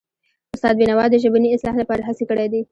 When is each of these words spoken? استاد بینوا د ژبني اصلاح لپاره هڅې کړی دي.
استاد 0.55 0.75
بینوا 0.79 1.05
د 1.09 1.15
ژبني 1.23 1.49
اصلاح 1.53 1.75
لپاره 1.81 2.01
هڅې 2.07 2.23
کړی 2.29 2.47
دي. 2.53 2.61